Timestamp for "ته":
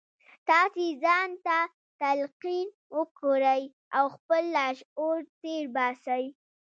1.45-1.57